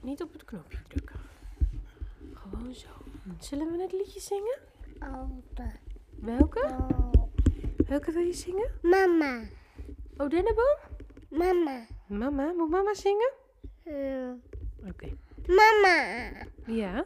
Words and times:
niet 0.00 0.22
op 0.22 0.32
het 0.32 0.44
knopje 0.44 0.78
drukken. 0.88 1.20
Gewoon 2.32 2.74
zo. 2.74 2.88
Zullen 3.38 3.72
we 3.72 3.82
het 3.82 3.92
liedje 3.92 4.20
zingen? 4.20 4.58
Opa. 5.00 5.72
Welke? 6.10 6.60
Oh. 6.68 7.12
Welke 7.86 8.12
wil 8.12 8.22
je 8.22 8.32
zingen? 8.32 8.70
Mama. 8.82 9.40
Oh, 10.16 10.28
dennenboom? 10.28 10.76
Mama. 11.28 11.86
Mama, 12.06 12.52
moet 12.52 12.70
mama 12.70 12.94
zingen? 12.94 13.32
Ja. 13.84 14.34
Oké. 14.88 15.16
Mama. 15.46 16.28
Ja, 16.66 17.04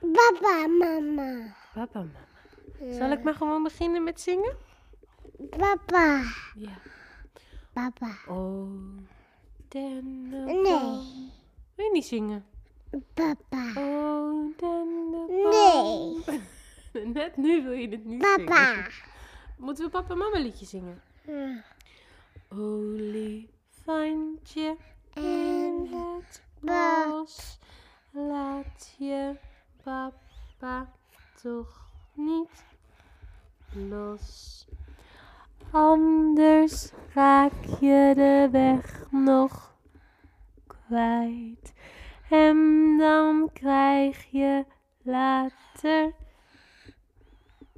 Papa, 0.00 0.66
mama. 0.66 1.54
papa, 1.74 1.98
mama. 1.98 2.92
Zal 2.94 3.10
ik 3.10 3.22
maar 3.22 3.34
gewoon 3.34 3.62
beginnen 3.62 4.04
met 4.04 4.20
zingen? 4.20 4.56
Papa. 5.50 6.22
Ja. 6.54 6.78
Papa. 7.72 8.16
Oh, 8.28 8.68
dennenboom. 9.68 10.48
Zingen? 12.02 12.44
Papa. 13.14 13.72
Oh, 13.76 14.56
dennenboom. 14.56 16.22
Nee. 16.26 16.40
Net 17.14 17.36
nu 17.36 17.62
wil 17.62 17.72
je 17.72 17.88
het 17.88 18.04
niet 18.04 18.18
Papa. 18.18 18.66
zingen. 18.66 18.90
Moeten 19.66 19.84
we 19.84 19.90
papa 19.90 20.12
en 20.12 20.18
mama 20.18 20.38
liedje 20.38 20.66
zingen? 20.66 21.02
Ja. 21.26 21.64
Olifantje 23.28 23.96
in 25.14 25.22
En 25.22 25.88
het 25.90 26.42
bos, 26.60 27.58
laat 28.10 28.94
je 28.98 29.34
papa 29.82 30.92
toch 31.42 31.90
niet 32.14 32.64
los. 33.88 34.66
Anders 35.70 36.92
raak 37.14 37.64
je 37.80 38.12
de 38.14 38.48
weg 38.52 39.06
nog 39.10 39.74
kwijt. 40.88 41.72
En 42.30 42.56
dan 42.98 43.50
krijg 43.52 44.26
je 44.30 44.64
later 45.02 46.12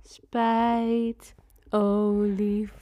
spijt. 0.03 1.35
Olifantje 1.71 2.79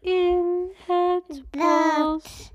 in 0.00 0.72
het 0.86 1.44
bos. 1.50 2.52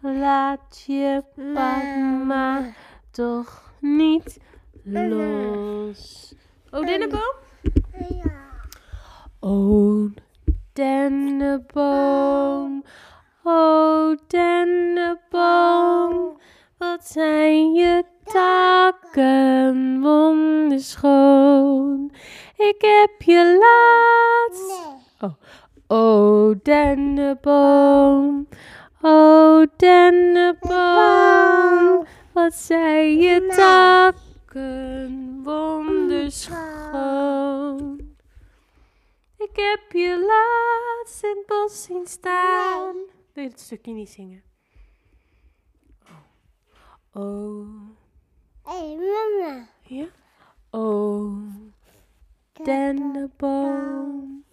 Laat 0.00 0.84
je 0.86 1.22
mama 1.36 2.72
toch 3.10 3.72
niet 3.80 4.40
los. 4.82 6.34
Oh, 6.70 6.86
dennenboom? 6.86 7.34
ja. 8.08 8.32
Oh, 9.40 10.10
dennenboom. 10.72 12.63
Oh, 14.14 14.20
dennenboom. 14.26 16.38
Wat 16.78 17.06
zijn 17.06 17.72
je 17.72 18.04
takken 18.24 20.00
wonderschoon. 20.00 22.12
Ik 22.56 22.76
heb 22.78 23.22
je 23.22 23.58
laatst 23.60 24.82
Nee. 25.20 25.30
O 25.86 26.54
dennenboom, 26.62 28.48
o 29.02 29.64
dennenboom, 29.76 32.06
wat 32.32 32.54
zijn 32.54 33.18
je 33.18 33.46
takken 33.56 35.40
wonderschoon. 35.44 38.00
Ik 39.36 39.56
heb 39.56 39.92
je 39.92 40.26
laatst 40.26 41.22
in 41.22 41.36
het 41.36 41.46
bos 41.46 41.82
zien 41.82 42.06
staan. 42.06 42.96
Wil 43.34 43.44
je 43.44 43.50
het 43.50 43.60
stukje 43.60 43.92
niet 43.92 44.08
zingen? 44.08 44.42
Oh, 47.12 47.22
oh, 47.22 47.80
Hey, 48.62 48.96
mama. 48.96 49.66
ja. 49.82 50.06
Oh, 50.70 51.38
dennenboom, 52.52 54.44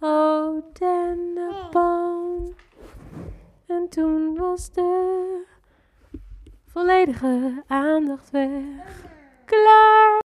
oh 0.00 0.62
dennenboom. 0.72 2.54
En 3.66 3.88
toen 3.88 4.34
was 4.36 4.70
de 4.72 5.44
volledige 6.66 7.64
aandacht 7.66 8.30
weg. 8.30 8.62
Klaar. 9.44 10.20